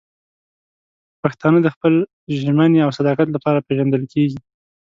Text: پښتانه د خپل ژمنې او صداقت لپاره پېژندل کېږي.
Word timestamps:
پښتانه 1.21 1.59
د 1.63 1.67
خپل 1.75 1.93
ژمنې 2.41 2.79
او 2.85 2.89
صداقت 2.97 3.27
لپاره 3.35 3.63
پېژندل 3.67 4.03
کېږي. 4.13 4.39